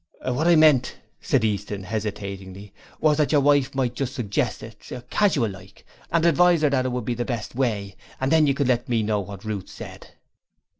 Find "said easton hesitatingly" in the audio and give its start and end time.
1.21-2.73